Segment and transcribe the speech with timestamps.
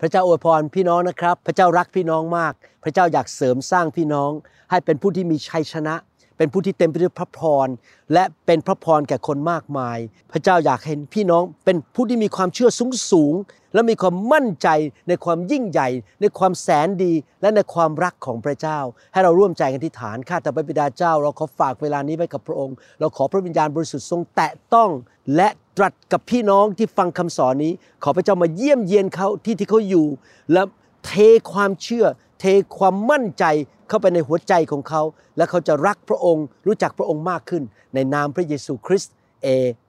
[0.00, 2.52] พระเจ้าอวยพรพี่น้องนะครับ พระเจ้ารักพี่น้องมาก
[2.84, 4.30] พระเจ้าอยากเสริมสร้างพี่น้อง
[4.70, 5.94] ให้เป็นผู้ที่มีชัยชนะ
[6.36, 7.68] เป็นผู้ที่เต็มไปด้วยพระพร
[8.12, 9.98] และเป็นพระพรแก่คนมากมาย
[10.32, 13.34] พระเจ้าอยากเห็นพี่น้องเป็นผู้ที่มีความเชื่อสูงสูง
[13.74, 14.68] และมีความมั่นใจ
[15.08, 15.88] ในความยิ่งใหญ่
[16.20, 18.78] ในความแสนดี และในความรักของพระเจ้า
[19.12, 24.90] ให้เราร่วมใจกันที่ฐานข้าแต่พระบิดาเจ้า เราขอฝากเวลานี้ไว้กับพระองค์ เราขอพระวิญญาณบริสุทธิ์ทรงแตะต้อง
[25.36, 30.06] และ ตรัสกับพี่น้องที่ฟังคำสอนนี้ ขอพระเจ้ามาเยี่ยมเยียนเขาที่ที่เขาอยู่
[30.52, 30.62] และ
[31.06, 31.12] เท
[31.52, 32.06] ความเชื่อ
[32.40, 32.44] เท
[32.78, 33.44] ความมั่นใจ
[33.88, 35.02] เข้าไปในหัวใจของเขา
[35.36, 37.62] และเขาจะรักพระองค์ รู้จักพระองค์มากขึ้น
[37.94, 39.48] ในนามพระเยซูคริสต์เอ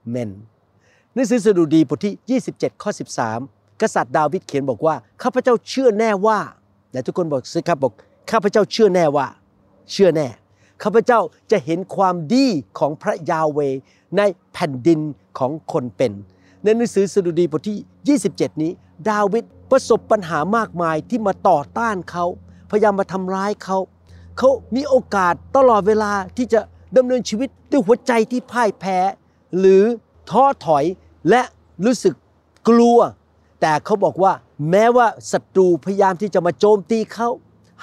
[0.09, 0.31] เมน
[1.14, 2.92] หนังสือสดุดีบทที่ 27 ข้อ
[3.36, 6.40] 13 กษัตริย์ดาวิดเขียนบอกว่าข้าพเจ้าเชื่อแน่ว่า
[6.92, 7.94] แต่ทุกคนบอกสิครับบอก
[8.31, 9.28] ข้าพเจ้าเชื่อแน่ว่า
[9.92, 10.28] เชื่อแน่
[10.83, 11.20] ข้าพเจ้า
[11.52, 12.47] จะเห็นความดี
[12.80, 13.59] ของพระยาเว
[14.17, 14.22] ใน
[14.53, 15.00] แผ่นดิน
[15.38, 16.11] ของคนเป็น
[16.64, 18.72] ในหนังสือสดุดีบทที่ 27 นี้
[19.09, 22.25] ดาวิดประสบปัญหามากมายที่มาต่อต้านเขา
[22.69, 23.78] พยายามมาทำร้ายเขา
[24.38, 26.59] เขามีโอกาสตลอดเวลาที่จะ
[26.97, 28.97] ดำเนินชีวิตด้วยหัวใจที่พ่ายแพ้
[29.59, 29.84] หรือ
[30.30, 30.86] ท้อถอย
[31.30, 31.41] และ
[31.86, 32.14] รู้สึก
[32.69, 32.97] กลัว
[33.62, 34.34] แต่เขาบอกว่า
[34.72, 37.30] แม้ว่าศัตรูพยายามที่จะมาโจมตีเขา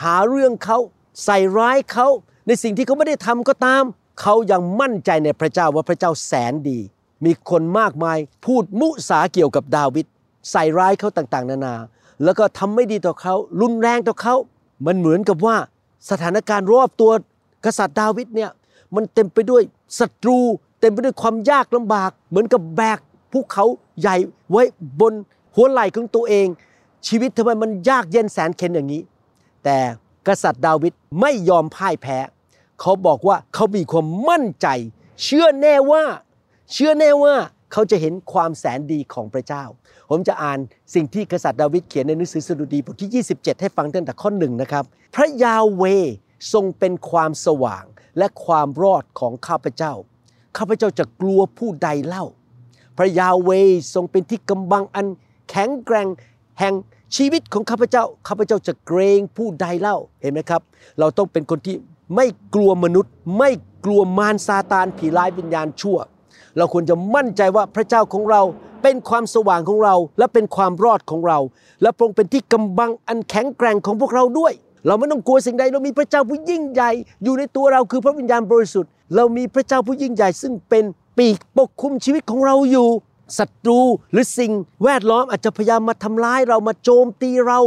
[0.03, 0.79] หาเรื่องเขา
[1.25, 2.09] ใส่ร้ายเขา
[2.47, 3.83] ในสิ่งที่เขาไม่ได้ทำก็ตาม
[4.21, 6.79] เขายังมั่นใจในพระเจ้าว่าพระเจ้าแสนดี
[7.25, 10.07] มีคนมากมายพูดมุสาเกี่ยวกับดาวิด
[10.51, 11.75] ใส่ร้ายเขาต่างๆ นานา
[12.25, 14.35] แล้วก็ทำไม่ดีต่อเขารุนแรงต่อเขา
[14.87, 15.57] มันเหมือนกับว่า
[16.11, 17.11] สถานการณ์รอบตัว
[17.65, 18.51] กษัตริย์ดาวิดเนี่ย
[18.95, 19.63] มันเต็มไปด้วย
[19.99, 20.39] ศัตรู
[20.81, 22.99] เต็มไปด้วยความยากลำบาก เหมือนกับแบก
[23.33, 23.65] ภูเขา
[24.01, 24.17] ใหญ่
[24.51, 24.63] ไว้
[25.01, 25.13] บน
[25.55, 26.47] หัวไหล่ของตัวเอง
[27.07, 29.03] ชีวิตทำไมมันยากเย็นแสนเข็นอย่างนี้
[29.65, 29.77] แต่
[30.29, 32.19] กษัตริย์ดาวิดไม่ยอมพ่ายแพ้
[32.81, 34.69] เขาบอกว่าเขามีความมั่นใจ
[35.23, 36.05] เชื่อแน่ว่า
[36.73, 37.35] เชื่อแน่ว่า
[37.73, 39.65] เขาจะเห็นความแสนดีของพระเจ้า
[40.11, 40.59] ผมจะอ่าน
[40.95, 44.85] สิ่งที่กษัตริย์ดาวิดเขียนในหนังสือสดุดีบทที่ 27 ให้ฟังตั้งแต่ข้อหนึ่งนะครับ
[45.15, 45.83] พระยาเว
[46.53, 47.85] ทรงเป็นความสว่าง
[48.19, 49.93] และความรอดของข้าพเจ้า
[50.59, 52.25] ข้าพเจ้าจะกลัวผู้ใดเล่า
[52.99, 53.51] พระยาเว
[53.95, 55.07] ทรงเป็นที่กำบังอัน
[55.51, 56.09] แข็งแกร่ง
[56.61, 56.75] แห่ง
[57.17, 60.63] ชีวิตของข้าพเจ้า ข้าพเจ้าจะเกรงผู้ใดเล่า เห็นไหมครับ
[60.99, 61.77] เราต้องเป็นคนที่
[62.15, 63.51] ไม่กลัวมนุษย์ ไม่
[63.85, 65.99] กลัวมารซาตานผีร้ายวิญญาณชั่ว
[66.57, 68.43] เราควรจะมั่นใจว่าพระเจ้าของเรา
[68.83, 71.39] เป็นความสว่างของเรา และเป็นความรอดของเรา
[71.83, 74.53] และพระองค์เป็นที่กำบังอันแข็งแกร่งของพวกเราด้วย
[74.87, 76.91] เราไม่ต้องกลัวสิ่งใดเรามีพระเจ้าผู้ยิ่งใหญ่
[77.25, 80.85] อยู่ในตัวเราคือพระวิญญาณบริสุทธิ์เรามีพระเจ้าผู้ยิ่งใหญ่ ซึ่งเป็น
[81.19, 82.89] ปีกปกคุมชีวิตของเราอยู่
[83.39, 83.81] ศัตรู
[84.13, 84.53] หรือสิ่ง
[84.85, 87.59] แวดล้อมอาจจะพยายามมาทำร้ายเรามาโจมตีเรา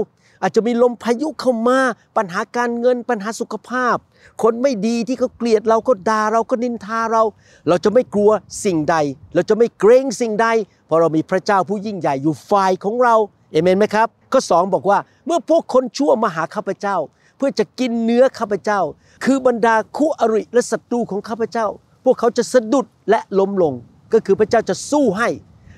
[0.41, 1.79] อาจจะมีลมพายุเข้ามา
[2.17, 3.95] ปัญหาการเงินปัญหาสุขภาพ
[4.43, 7.23] คนไม่ดีที่เขาเกลียดเราก็ด่าเราก็นินทาเรา
[7.67, 8.31] เราจะไม่กลัว
[8.65, 8.95] สิ่งใด
[9.35, 10.47] เราจะไม่เกรงสิ่งใด
[10.85, 13.15] เพราะเรามีพระเจ้าผู้ยิ่งใหญ่อยู่ฝ่ายของเรา
[13.51, 16.97] เอเมนไหมครับข้อสองบอกว่าเมื่อพวกคนชั่วมาหาข้าพเจ้า
[17.37, 18.81] เพื่อจะกินเนื้อข้าพเจ้า
[19.25, 21.67] คือบรรดาคู่อริและศัตรูของข้าพเจ้า
[22.05, 23.73] พวกเขาจะสะดุดและล้มลง
[24.13, 25.29] ก็คือพระเจ้าจะสู้ให้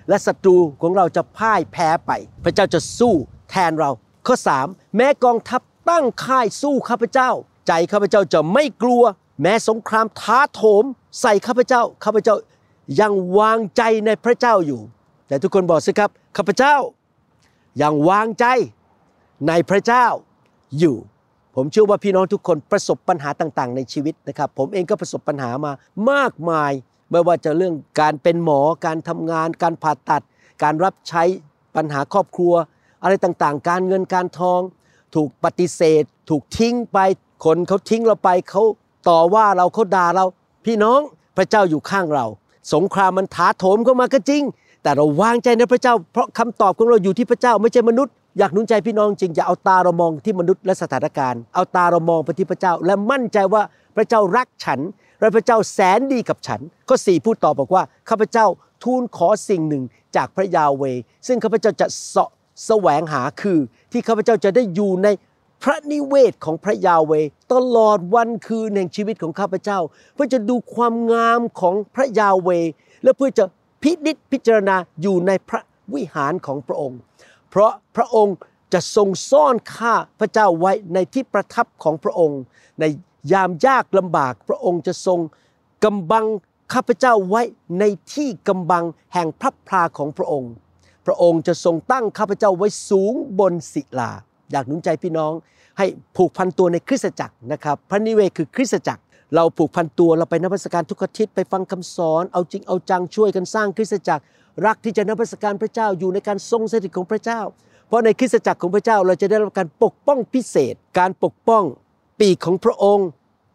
[0.10, 2.12] และศัตรูของเราจะพ่ายแพ้ไป
[2.46, 3.14] พระเจ้าจะสู้
[3.50, 3.92] แทนเรา
[4.30, 7.30] ข้อ 3 แม้กองทัพตั้งค่ายสู้ข้าพเจ้า
[7.68, 9.04] ใจข้าพเจ้าจะไม่กลัว
[9.42, 10.84] แม้สงครามท้าโถม
[11.22, 12.36] ใส่ข้าพเจ้าข้าพเจ้า
[13.02, 14.82] ยังวางใจในพระเจ้าอยู่
[15.28, 16.76] แต่ทุกคนบอกสิครับข้าพเจ้า
[17.82, 18.46] ยังวางใจ
[19.48, 20.06] ในพระเจ้า
[20.80, 20.96] อยู่
[21.56, 25.72] ผมเชื่อว่าพี่น้องทุกคนประสบปัญหาต่างๆ ในชีวิตนะครับ ผมเองก็ประสบปัญหามา
[26.12, 26.72] มากมาย
[27.12, 30.22] ไม่ว่าจะเรื่องการเป็นหมอการทำงาน การผ่าตัด
[30.64, 31.24] การรับใช้
[31.76, 32.54] ปัญหาครอบครัว
[33.04, 34.62] อะไรต่างๆ การเงินการทอง
[35.16, 36.98] ถูกปฏิเสธ ถูกทิ้งไป
[37.46, 38.64] คนเขาทิ้งเราไปเขา
[39.10, 40.26] ต่อว่าเราเขาด่าเรา
[40.66, 41.00] พี่น้อง
[41.38, 42.26] พระเจ้าอยู่ข้างเรา
[42.74, 44.44] สงครามมันถาโถมเข้ามาก็จริง
[44.84, 53.64] แต่เราวางใจในพระเจ้า เพราะคำตอบของเราอยู่ที่พระเจ้าไม่ใช่มนุษย์อยากหนุนใจพี่น้องจริงอย่าเอาตาเรามองที่มนุษย์และสถานการณ์ เอาตาเรามองไปที่พระเจ้า และมั่นใจว่า
[53.96, 54.80] พระเจ้ารักฉัน
[55.20, 58.46] และพระเจ้าแสนดีกับฉันข้อสี่พูดต่อบอกว่าข้าพเจ้า
[58.84, 59.84] ทูลขอสิ่งหนึ่ง
[60.16, 60.84] จากพระยาเว
[61.28, 62.32] ซึ่งข้าพเจ้าจะเสาะ
[62.66, 63.60] แสวงหาคือ
[63.92, 65.08] ที่ข้าพเจ้าจะได้อยู่ใน
[65.64, 67.14] พระนิเวศของพระยาเว
[67.54, 69.80] ตลอดวันคืนแห่งชีวิตของข้าพเจ้า
[70.14, 72.50] เพื่อจะดูความงามของพระยาเว
[73.04, 73.46] และเพื่อจะ
[73.82, 75.62] พินิจพิจารณาอยู่ในพระ
[75.94, 77.00] วิหารของพระองค์
[77.50, 78.36] เพราะพระองค์
[78.74, 82.42] จะทรงซ่อนข้าพระเจ้าไว้ในที่ประทับของพระองค์
[82.80, 82.84] ใน
[83.32, 85.20] ยามยากลำบาก พระองค์จะทรง
[85.84, 86.26] กำบัง
[86.74, 87.42] ข้าพเจ้าไว้
[87.80, 87.84] ใน
[88.14, 88.84] ที่กำบัง
[89.14, 90.52] แห่งพระพลาของพระองค์
[91.06, 94.12] พระองค์จะทรงตั้งข้าพเจ้าไว้สูงบนศิลา
[94.52, 95.32] อยากหนุนใจพี่น้อง
[95.78, 95.86] ให้
[96.16, 99.02] ผูกพันตัวในคริสตจักรนะครับ พระนิเวศคือคริสตจักร
[99.36, 104.24] เราผูกพันตัวเราไปนมัสการทุกอาทิตย์ไปฟังคำสอนเอาจริงเอาจังช่วยกันสร้างคริสตจักร
[104.66, 107.42] รักที่จะนมัสการพระเจ้าอยู่ในการทรงสถิตของพระเจ้า
[107.88, 111.64] เพราะในคริสตจักรของพระเจ้าเราจะได้รับการปกป้องพิเศษ การปกป้อง
[112.20, 113.08] ปีกของพระองค์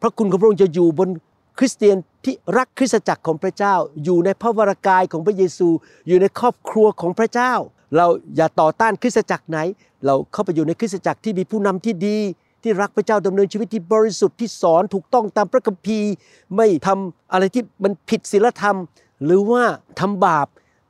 [0.03, 1.09] พระคุณของพระองค์จะอยู่บน
[1.59, 3.75] คริสเตียนที่รักคริสตจักรของพระเจ้า
[4.05, 5.69] อยู่ในพระวรากายของพระเยซู
[6.09, 7.53] อยู่ในครอบครัวของพระเจ้า
[7.97, 8.07] เรา
[8.37, 9.59] อย่าต่อต้านคริสตจักรไหน
[10.07, 12.19] เราเข้าไปอยู่ในคริสตจักรที่มีผู้นำที่ดี
[12.63, 16.13] ที่รักพระเจ้าดำเนินชีวิตที่บริสุทธิ์ที่สอนถูกต้องตามพระคัมภีร์
[16.57, 18.77] ไม่ทำอะไรที่มันผิดศีลธรรม
[19.25, 19.63] หรือว่า
[20.01, 20.47] ทำบาป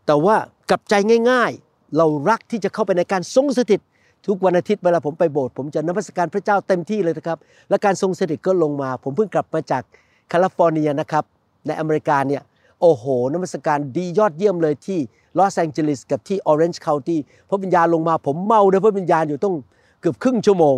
[0.06, 0.36] แต่ว่า
[0.70, 0.94] กลับใจ
[1.30, 3.80] ง่าย ๆ เรารักที่จะเข้าไปในการทรงสถิต
[4.26, 7.38] ทุกวันอาทิตย์เวลาผมไปโบสถ์ผมจะนมัสการพระเจ้าเต็มที่เลยนะครับ
[7.68, 9.82] และการทรงสถิตก็ลงมา ผมเพิ่งกลับมาจาก
[10.28, 11.24] แคลิฟอร์เนียนะครับ
[11.66, 12.42] ในอเมริกาเนี่ย
[12.80, 13.04] โอ้โห
[13.34, 14.98] นมัสการดียอดเยี่ยมเลยที่
[15.38, 19.54] ลอสแองเจลิสกับที่ออเรนจ์เคานตี้พระวิญญาณลงมาผมเมาด้วยพระวิญญาณอยู่ต้อง
[20.00, 20.76] เกือบครึ่งชั่วโมง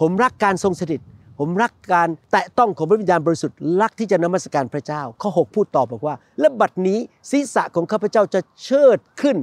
[0.00, 1.00] ผมรักการทรงสถิต
[1.38, 6.98] ผมรักการแตะต้องของพระวิญญาณบริสุทธิ์รักที่จะนมัสการพระเจ้า ข้อ 6 พูดต่อบอกว่า และบัดนี้
[7.30, 9.36] ศีรษะของข้าพเจ้าจะเชิดขึ้น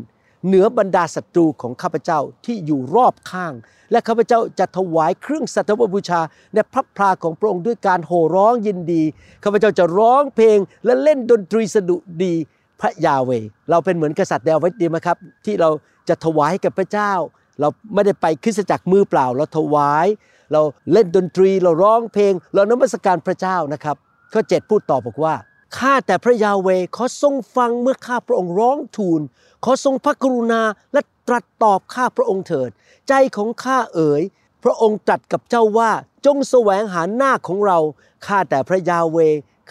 [0.48, 3.54] เหนือบรรดาศัตรูของข้าพเจ้าที่อยู่รอบข้าง
[3.92, 6.22] และข้าพเจ้าจะถวายเครื่องสัตวบูชา
[6.54, 9.04] ในพระพราของพระองค์ด้วยการโห่ร้องยินดี
[9.44, 12.34] ข้าพเจ้าจะร้องเพลงและเล่นดนตรีสดุดี
[12.81, 13.31] พระยาเว
[13.69, 15.69] เราเป็นเหมือนกษัตริย์เดวิดดีไหมครับ ที่เรา
[16.10, 17.12] จะถวายกับพระเจ้า
[17.60, 20.07] เราไม่ได้ไปคริสตจักรมือเปล่า เราถวาย
[20.51, 20.62] เรา
[20.92, 23.95] เล่นดนตรีเราร้องเพลง เรานมัสการพระเจ้านะครับ
[24.34, 25.34] ข้อ7พูดต่อบอกว่า
[25.77, 29.21] ข้าแต่พระยาเวขอทรงฟังเมื่อข้าพระองค์ร้องทูล
[29.63, 30.61] ขอทรงพระกรุณา
[30.93, 32.69] และตรัสตอบข้าพระองค์เถิด
[33.07, 34.21] ใจของข้าเอ๋ย
[34.63, 35.91] พระองค์ตรัสกับเจ้าว่า
[36.25, 37.79] จงแสวงหาหน้าของเรา
[38.25, 39.17] ข้าแต่พระยาเว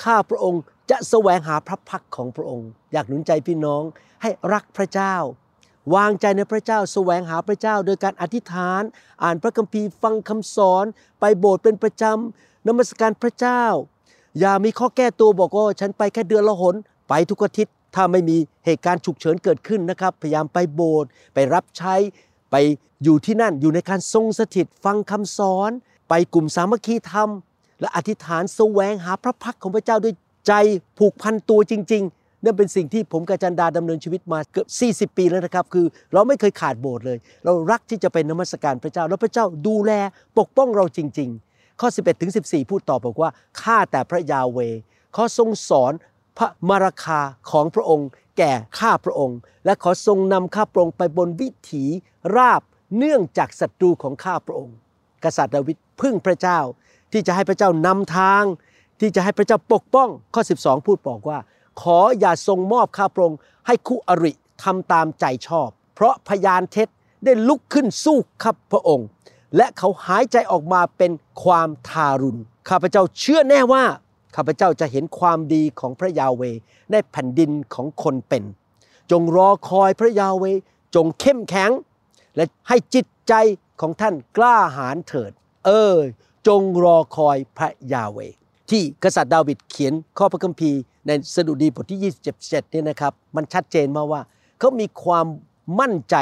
[0.03, 3.83] ข้าพระองค์จะแสวงหาพระพักของพระองค์ อยากหนุนใจพี่น้อง
[4.23, 5.15] ให้รักพระเจ้า
[5.95, 8.83] วางใจในพระเจ้าแสวงหาพระเจ้า โดยการอธิษฐาน
[9.23, 10.85] อ่านพระคัมภีร์ฟังคำสอน
[11.21, 13.65] ไปโบสถ์เป็นประจำนมัสการพระเจ้า
[14.41, 16.75] อย่ามีข้อแก้ตัวบอกว่าฉันไปแค่เดือนละหน
[17.09, 21.95] ไปทุกอาทิตย์ ถ้าไม่มีเหตุการณ์ฉุกเฉินเกิดขึ้นนะครับ พยายามไปโบสถ์ไปรับใช้
[22.51, 22.57] ไป
[23.05, 25.71] อยู่ที่นั่น อยู่ในการทรงสถิต ฟังคำสอน
[26.09, 27.29] ไปกลุ่มสามัคคีธรรม
[27.81, 30.15] และอธิษฐานแสวงหาพระพักของพระเจ้าด้วย
[30.47, 30.53] ใจ
[30.99, 39.93] ผูกพันตัวจริงๆนั่นเป็นสิ่งที่ผมกาจันดาดำเนินชีวิตมาเกือบ40 ปีแล้วนะครับ คือเราไม่เคยขาดโบสถ์เลย เรารักที่จะเป็นนมัสการพระเจ้า แล้วพระเจ้าดูแล
[40.39, 43.31] ปกป้องเราจริง ๆ ข้อ 11ถึง14 พูดต่อบอกว่า
[43.63, 44.59] ข้าแต่พระยาเว
[45.15, 45.93] ขอทรงสอน
[46.39, 47.21] พระมาราคา
[47.51, 48.09] ของพระองค์
[48.39, 51.85] แก่ข้าพระองค์ และขอทรงนำข้าพระองค์ไปบนวิถี
[52.37, 52.63] ราบ
[52.97, 54.75] เนื่องจากศัตรูของข้าพระองค์
[55.25, 56.59] กษัตริย์ดาวิดพึ่งพระเจ้า
[57.13, 58.45] ที่จะให้พระเจ้านำทาง
[59.01, 61.39] ที่จะให้พระเจ้าปกป้องข้อ 12 พูดบอกว่า
[61.83, 64.33] ขออย่าทรงมอบข้าพระองค์ ให้คู่อริ
[64.63, 66.89] ทำตามใจชอบ เพราะพยานเท็จ
[67.25, 69.07] ได้ลุกขึ้นสู้ข้าพระองค์
[69.57, 71.13] และเขาหายใจออกมาเป็น
[71.43, 73.85] ความทารุณ ข้าพเจ้าเชื่อแน่ว่า
[74.37, 76.43] ข้าพเจ้าจะเห็นความดีของพระยาเว
[76.93, 78.45] ในแผ่นดินของคนเป็น
[79.11, 80.45] จงรอคอยพระยาเว
[80.95, 81.71] จงเข้มแข็ง
[82.37, 83.35] และให้จิตใจ
[83.81, 85.33] ของท่านกล้าหาญเถิด
[85.67, 85.95] เออ
[86.47, 88.19] จงรอคอยพระยาเว
[88.71, 94.21] ที่กษัตริย์ดาวิดเขียนข้อพระคัมภีร์ในสดุดีบทที่ 27เนี่ยนะครับ มันชัดเจนมาว่า
[94.59, 95.27] เขามีความ
[95.81, 96.17] มั่นใจ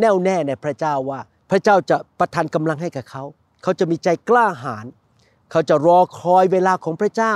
[0.00, 1.20] แน่วแน่ในพระเจ้าว่า
[1.50, 3.22] พระเจ้าจะประทานกำลังให้กับเขา
[3.62, 4.86] เขาจะมีใจกล้าหาญ
[5.50, 7.34] เขาจะรอคอยเวลาของพระเจ้า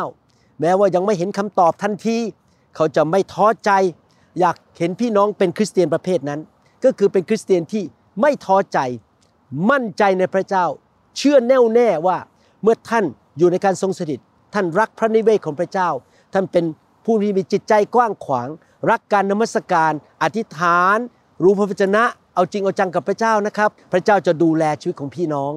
[0.60, 2.18] แม้ว่ายังไม่เห็นคำตอบทันที
[2.76, 3.70] เขาจะไม่ท้อใจ
[4.40, 6.40] อยากเห็นพี่น้องเป็นคริสเตียนประเภทนั้น
[6.84, 7.84] ก็คือเป็นคริสเตียนที่
[8.20, 8.78] ไม่ท้อใจ
[9.70, 10.66] มั่นใจในพระเจ้า
[11.16, 12.18] เชื่อแน่วแน่ว่า
[12.62, 13.04] เมื่อท่าน
[13.38, 14.20] อยู่ในการทรงสถิต
[14.54, 15.88] ท่านรักพระนิเวศของพระเจ้า
[16.34, 16.64] ท่านเป็น
[17.04, 18.48] ผู้ที่มีจิตใจกว้างขวาง
[18.90, 20.96] รักการนมัสการ อธิษฐาน
[21.42, 22.04] รู้พระวจนะ
[22.38, 25.52] เอาจริงเอาจังกับพระเจ้านะครับ พระเจ้าจะดูแลชีวิตของพี่น้อง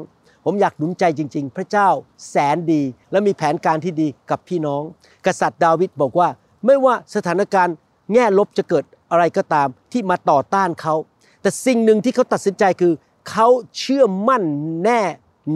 [0.45, 1.88] ผมอยากหนุนใจจริง ๆ พระเจ้า
[2.29, 4.81] แสนดี และมีแผนการที่ดีกับพี่น้อง
[5.25, 6.27] กษัตริย์ดาวิดบอกว่า
[6.65, 7.75] ไม่ว่าสถานการณ์
[8.13, 10.95] แง่ลบจะเกิดอะไรก็ตามที่มาต่อต้านเขา
[11.41, 12.93] แต่สิ่งหนึ่งที่เขาตัดสินใจคือ
[13.29, 13.47] เขา
[13.77, 14.43] เชื่อมั่น
[14.85, 15.01] แน่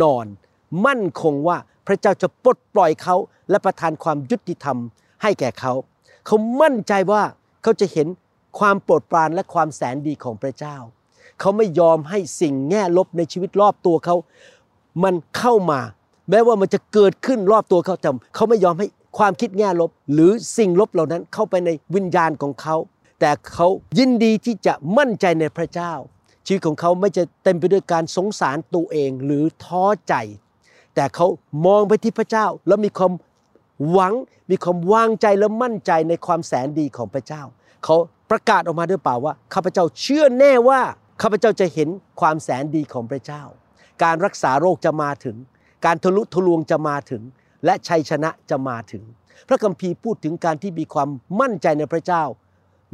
[0.01, 0.25] นอน
[0.85, 3.15] มั่นคงว่าพระเจ้าจะปลดปล่อยเขา
[3.49, 4.77] และประทานความยุติธรรม
[5.21, 5.73] ให้แก่เขา
[6.25, 7.23] เขามั่นใจว่า
[7.63, 8.07] เขาจะเห็น
[8.59, 10.77] ความโปรดปรานและความแสนดีของพระเจ้า
[11.39, 14.15] เขาไม่ยอมให้สิ่งแง่ลบในชีวิตรอบตัวเขา
[15.03, 15.79] มันเข้ามา
[16.29, 22.75] แม้ว่ามันจะเกิดขึ้นรอบตัวเขาแต่เขาไม่ยอมให้ความคิดแง่ลบ หรือสิ่งลบเหล่านั้นเข้าไปในวิญญาณของเขา
[23.19, 23.67] แต่เขา
[23.97, 25.93] ยินดีที่จะมั่นใจในพระเจ้า
[26.45, 30.13] ชีวิตของเขาไม่จะเต็มไปด้วยการสงสารตัวเองหรือท้อใจ
[30.95, 31.27] แต่เขา
[31.65, 33.13] มองไปที่พระเจ้าแล้วมีความ
[33.91, 34.13] หวัง
[34.51, 37.41] มีความวางใจและมั่นใจในความแสนดีของพระเจ้า
[37.83, 37.95] เขา
[38.31, 40.81] ประกาศออกมาด้วยเปล่าว่าข้าพเจ้าเชื่อแน่ว่า
[41.21, 43.43] ข้าพเจ้าจะเห็นความแสนดีของพระเจ้า
[44.03, 45.35] การรักษาโรคจะมาถึง
[45.85, 47.21] การทะลุทะลวงจะมาถึง
[47.65, 49.03] และชัยชนะจะมาถึง
[49.47, 52.23] พระคัมภีร์พูดถึงการที่มีความมั่นใจในพระเจ้า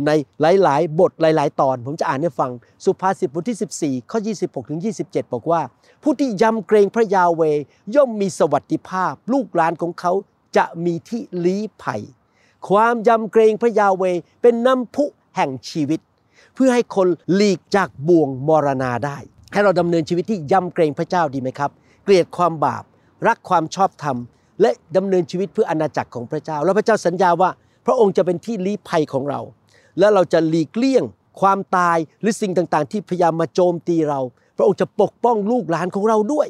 [0.06, 0.12] ใน
[0.42, 2.52] หลาย ๆ บทหลาย ๆ ตอน ผมจะอ่านให้ฟัง
[2.86, 5.62] สุภาษิตบทที่ 14 ข้อ 26ถึง27 บอกว่า
[6.04, 7.42] ผู้ที่ยำเกรงพระยาเว
[7.96, 10.12] ย่อมมีสวัสดิภาพ ลูกหลานของเขา
[10.58, 12.02] จะมีที่ลี้ภัย
[12.70, 14.04] ความยำเกรงพระยาเว
[14.42, 16.00] เป็นน้ำพุแห่งชีวิต
[16.56, 19.18] เพื่อให้คนหลีกจากบ่วงมรณาได้
[19.54, 21.72] ให้เราดำเนินชีวิตที่ยำเกรงพระเจ้าดีไหมครับ
[22.04, 22.84] เกลียดความบาป
[23.28, 24.18] รักความชอบธรรม
[24.62, 27.50] และดำเนินชีวิตเพื่ออาณาจักรของพระเจ้า แล้วพระเจ้าสัญญาว่า
[27.86, 29.42] พระองค์จะเป็นที่ลี้ภัยของเรา
[30.00, 31.04] และเราจะหลีกเลี่ยง
[31.42, 34.20] ความตายหรือสิ่งต่างๆ ที่พยายามมาโจมตีเรา
[34.58, 36.48] พระองค์จะปกป้องลูกหลานของเราด้วย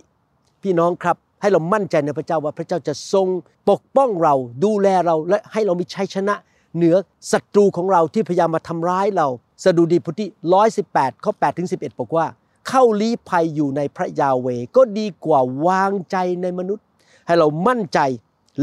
[0.64, 3.28] พี่น้องครับให้เรามั่นใจในพระเจ้าว่าพระเจ้าจะทรง
[3.70, 4.34] ปกป้องเรา
[4.64, 6.36] ดูแลเราและให้เรามีชัยชนะ
[6.76, 6.96] เหนือ
[7.32, 9.28] ศัตรูของเราที่พยายามมาทำร้ายเรา
[9.64, 10.30] สดุดีบทที่
[10.78, 12.26] 118 ข้อ 8 ถึง 11 บอกว่า
[12.68, 16.86] เข้าลี้ภัยอยู่ในพระยาเวก็ดีกว่าวางใจในมนุษย์
[17.26, 18.00] ให้เรามั่นใจ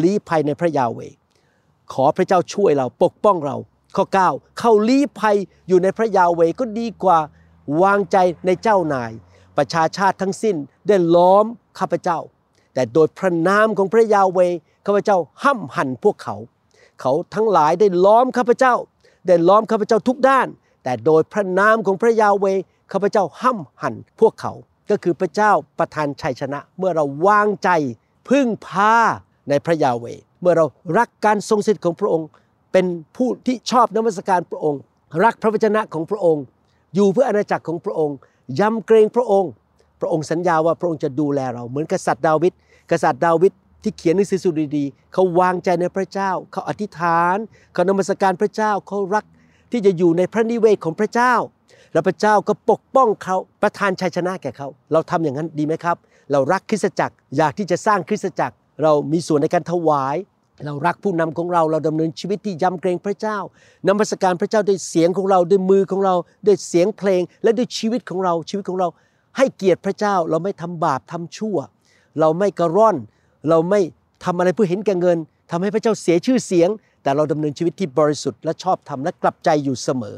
[0.03, 1.01] ลี้ภัยในพระยาเว
[1.93, 3.57] ขอพระเจ้าช่วยเราปกป้องเรา
[3.97, 5.37] ข้อ 9 เข้าลี้ภัย
[5.69, 7.19] อยู่ในพระยาเวก็ดีกว่า
[7.83, 9.13] วางใจในเจ้านาย
[9.57, 11.45] ประชาชาติทั้งสิ้นได้ล้อม
[11.79, 12.19] ข้าพเจ้า
[12.75, 14.39] แต่โดยพระนามของพระยาเว
[14.87, 16.37] ข้าพเจ้าห้ำหั่นพวกเขา
[17.01, 18.75] เขาทั้งหลายได้ล้อมข้าพเจ้า
[19.27, 20.49] ได้ล้อมข้าพเจ้าทุกด้าน
[20.89, 22.47] แต่โดยพระนามของพระยาเว
[22.93, 24.53] ข้าพเจ้าห้ำหันพวกเขา
[24.91, 27.69] ก็คือพระเจ้าประทานชัยชนะ เมื่อเราวางใจ
[28.29, 28.95] พึ่งพา
[29.49, 30.05] ในพระยาเว
[30.41, 30.65] เมื่อเรา
[30.99, 32.29] รักการทรงสิทธิ์ของพระองค์
[32.73, 34.81] เป็นผู้ที่ชอบนมัสการพระองค์
[35.25, 36.45] รักพระวจนะของพระองค์
[36.95, 38.17] อยู่เพื่ออาณาจักรของพระองค์
[38.61, 39.51] ยำเกรงพระองค์
[40.01, 42.53] พระองค์สัญญาว่าพระองค์จะดูแลเราเหมือนกษัตริย์ดาวิด
[42.91, 43.53] กษัตริย์ดาวิด
[43.83, 47.37] ที่เขียนหนังสือสุดีๆเขาวางใจในพระเจ้า เขาอธิษฐาน
[47.73, 49.25] เขานมัสการพระเจ้าเขารัก
[49.73, 51.35] ที่จะอยู่ในพระนิเวศของพระเจ้า
[51.93, 55.97] แล้วพระเจ้าก็ปกป้องเขาประทานชัยชนะแก่เขา เราทำอย่างนั้นดีไหมครับ
[56.33, 60.17] เรารักคริสตจักรอยากที่จะสร้างคริสตจักร เรามีส่วนในการถวาย
[60.67, 63.39] เรารักผู้นำของเราเราดำเนินชีวิตที่ยำเกรงพระเจ้า
[63.87, 66.15] นำมัสการพระเจ้าด้วยเสียงของเราด้วยมือของเรา
[66.47, 68.89] ด้วยเสียงเพลง และด้วยชีวิตของเราชีวิตของเรา
[69.37, 71.57] ให้เกียรติพระเจ้าเราไม่ทำบาปทำชั่ว
[72.21, 72.97] เราไม่กระร่อน
[73.49, 73.81] เราไม่
[74.25, 75.19] ทำอะไรเพื่อเห็นแก่เงิน
[75.51, 76.69] ทำให้พระเจ้าเสียชื่อเสียง
[77.09, 80.17] แต่เราดำเนินชีวิตที่บริสุทธิ์และชอบธรรมและกลับใจอยู่เสมอ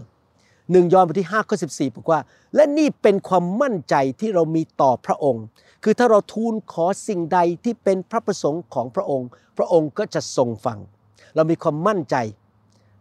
[0.71, 2.21] หนึ่งยอห์นบทที่5ข้อ14บอกว่า
[2.55, 5.45] และนี่เป็นความมั่นใจที่เรามีต่อพระองค์
[5.85, 9.29] คือถ้าเราทูลขอสิ่งใดที่เป็นพระประสงค์ของพระองค์
[9.59, 10.79] พระองค์ก็จะทรงฟัง
[11.35, 12.17] เรามีความมั่นใจ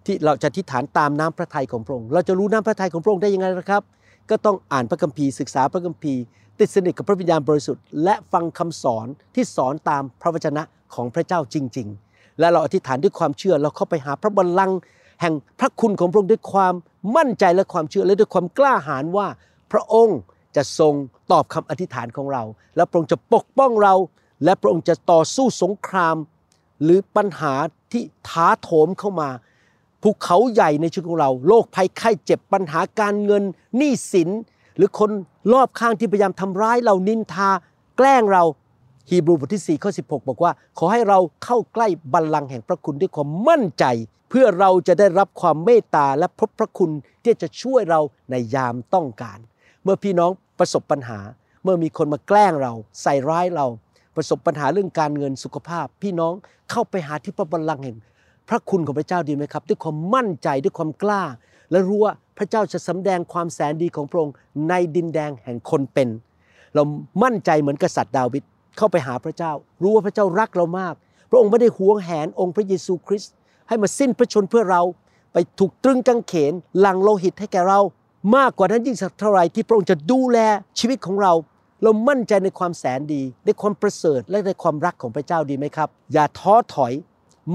[0.05, 3.83] ที่เราจะทิฏฐานตามน้ำพระทัยของพระองค์ เราจะรู้น้ำพระทัยของพระองค์ได้ยังไงนะครับ
[4.29, 6.21] ก็ต้องอ่านพระคัมภีร์ศึกษาพระคัมภีร์
[6.59, 10.63] ติดสนิทกับพระวิญญาณบริสุทธิ์และฟังคำสอนที่สอนตามพระวจนะ
[10.95, 12.08] ของพระเจ้าจริง ๆ
[12.39, 14.77] และเราอธิษฐานด้วยความเชื่อ เราเข้าไปหาพระบัลลังก์
[15.21, 16.73] แห่งพระคุณของพระองค์ด้วยความ
[17.15, 19.27] มั่นใจและความเชื่อและด้วยความกล้าหาญว่า
[19.71, 20.19] พระองค์
[20.55, 20.93] จะทรง
[21.31, 22.43] ตอบคำอธิษฐานของเรา
[22.75, 23.95] และพระองค์จะปกป้องเรา
[24.43, 26.15] และพระองค์จะต่อสู้สงคราม
[26.83, 27.53] หรือปัญหา
[27.91, 29.29] ที่ท้าโถมเข้ามา
[30.01, 33.43] ภูเขาใหญ่ในชีวิตของเราโรคภัยไข้เจ็บปัญหาการเงิน
[33.77, 34.29] หนี้สิน
[34.77, 35.11] หรือคน
[35.53, 37.49] รอบข้างที่พยายามทำร้ายเรานินทา
[37.97, 38.43] แกล้งเรา
[39.09, 43.85] ฮีบรูบทที่4ข้อ16 บอกว่า ขอให้เราเข้าใกล้บัลลังก์แห่งพระคุณด้วยความมั่นใจ
[44.29, 46.91] เพื่อเราจะได้รับความเมตตาและพบพระคุณ
[47.23, 47.99] ที่จะช่วยเรา
[48.31, 49.39] ในยามต้องการ
[49.83, 51.19] เมื่อพี่น้องประสบปัญหา
[51.63, 53.65] เมื่อมีคนมาแกล้งเราใส่ร้ายเรา
[54.15, 56.33] ประสบปัญหาเรื่องการเงินสุขภาพ พี่น้อง
[56.71, 57.97] เข้าไปหาที่พระบัลลังก์แห่ง
[58.49, 61.23] พระคุณของพระเจ้าดีไหมครับ ด้วยความมั่นใจด้วยความกล้า
[61.71, 64.33] และรู้ว่าพระเจ้าจะสำแดงความแสนดีของพระองค์
[64.69, 66.09] ในดินแดงแห่งคนเป็น
[66.75, 66.83] เรา
[67.23, 68.43] มั่นใจเหมือนกษัตริย์ดาวิด
[68.79, 70.93] เข้าไปหาพระเจ้า รู้ว่าพระเจ้ารักเรามาก
[71.29, 73.33] พระองค์ไม่ได้หวงแหนองค์พระเยซูคริสต์
[73.67, 74.81] ให้มาสิ้นพระชนเพื่อเรา
[75.33, 77.79] ไปถูกตรึงกางเขนหลังโลหิตให้แก่เรา
[78.35, 80.39] มากกว่านั้นยิ่งสักเท่าไรที่พระองค์จะดูแล
[80.79, 81.33] ชีวิตของเรา
[81.83, 86.93] เรามั่นใจในความแสนดี ในความประเสริฐและในความรักของพระเจ้าดีไหมครับ อย่าท้อถอย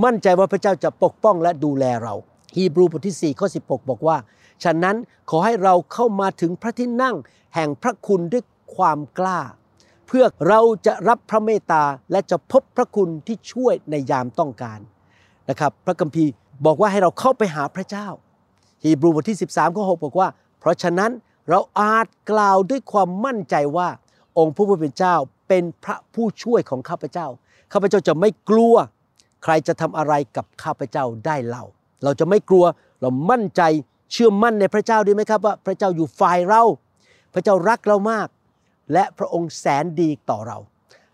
[0.04, 2.14] มั่นใจว่าพระเจ้าจะปกป้องและดูแลเรา
[2.54, 4.16] ฮีบรูบทที่4ข้อ16 บอกว่า
[4.64, 4.97] ฉะนั้น
[5.31, 7.16] ขอให้เราเข้ามาถึงพระที่นั่ง
[7.54, 8.43] แห่งพระคุณด้วย
[8.76, 9.40] ความกล้า
[10.06, 14.80] เพื่อเราจะรับพระเมตตาและจะพบพระคุณที่ช่วยในยามต้องการ
[15.50, 16.30] นะครับ พระคัมภีร์
[16.66, 18.06] บอกว่าให้เราเข้าไปหาพระเจ้า
[18.82, 20.28] ฮีบรูบทที่ 13ข้อ6บอกว่า
[20.61, 21.11] เพราะฉะนั้น
[21.50, 23.88] เราอาจกล่าวด้วยความมั่นใจว่า
[24.38, 25.14] องค์พระผู้เป็นเจ้า
[25.49, 27.26] เป็นพระผู้ช่วยของข้าพเจ้า
[27.73, 28.75] ข้าพเจ้าจะไม่กลัว
[29.42, 31.64] ใครจะทำอะไรกับข้าพเจ้าได้เล่า
[32.04, 32.64] เราจะไม่กลัว
[33.00, 33.62] เรามั่นใจ
[34.12, 36.62] เชื่อมั่นในพระเจ้าดีไหมครับว่า พระเจ้าอยู่ฝ่ายเรา
[37.34, 38.28] พระเจ้ารักเรามาก
[38.92, 40.58] และพระองค์แสนดีต่อเรา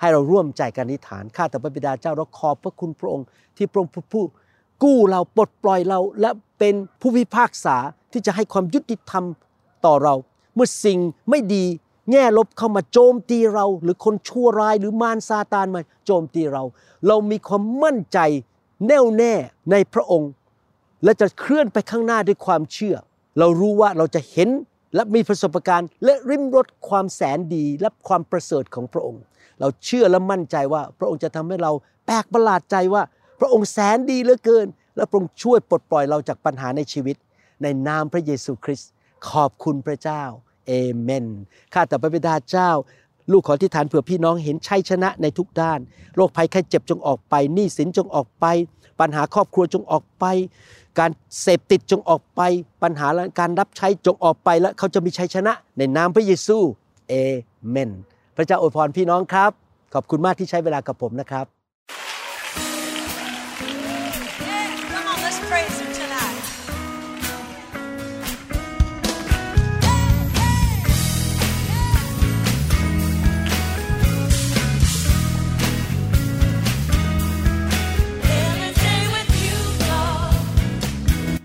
[0.00, 4.24] ให้เราร่วมใจกันอธิษฐานข้าแต่พระบิดาเจ้าเราขอบพระคุณพระองค์ที่พระองค์ผู้
[4.82, 7.76] กู้เราปลดปล่อยเราและเป็นผู้พิพากษา
[8.12, 9.24] ที่จะให้ความยุติธรรม
[9.86, 10.14] ต่อเรา
[10.54, 10.98] เมื่อสิ่ง
[11.30, 11.64] ไม่ดี
[12.10, 16.62] แง่ลบเข้ามาโจมตีเรา หรือคนชั่วร้ายหรือมารซาตานมาโจมตีเรา
[17.06, 18.18] เรามีความมั่นใจ
[18.86, 19.34] แน่วแน่
[19.70, 20.30] ในพระองค์
[21.04, 22.96] และจะเคลื่อนไปข้างหน้าด้วยความเชื่อ
[23.38, 24.48] เรารู้ว่าเราจะเห็น
[24.94, 29.22] และมีประสบการณ์ และริมรสความแสนดีและความประเสริฐของพระองค์
[29.60, 31.72] เราเชื่อและมั่นใจว่าพระองค์จะทำให้เรา
[32.06, 33.02] แปลกประหลาดใจว่า
[33.40, 34.66] พระองค์แสนดีเหลือเกิน
[34.96, 37.16] และพระองค์ช่วยปลดปล่อยเราจากปัญหาในชีวิต
[37.62, 38.90] ในนามพระเยซูคริสต์
[39.30, 40.22] ขอบคุณพระเจ้า
[40.66, 41.26] เอเมน
[41.74, 42.70] ข้าแต่พระบิดาเจ้า
[43.32, 45.78] ลูกขอที่ฐานเผื่อพี่น้องเห็นชัยชนะในทุกด้าน
[46.16, 48.46] โรคภัยไข้เจ็บจงออกไปหนี้สินจงออกไป
[49.00, 50.24] ปัญหาครอบครัวจงออกไป
[50.98, 51.10] การ
[51.42, 52.40] เสพติดจงออกไป
[52.82, 53.08] ปัญหา
[53.38, 56.58] การรับใช้จงออกไปและเขาจะมีชัยชนะในนามพระเยซู
[57.08, 57.14] เอ
[57.68, 57.90] เมน
[58.36, 59.50] พระเจ้าอวยพรพี่น้องครับ
[59.94, 61.59] ขอบคุณมากที่ใช้เวลากับผมนะครับ